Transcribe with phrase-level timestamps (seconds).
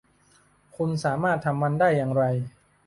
[0.75, 2.23] คุณสามารถทำมันได้อย่างไร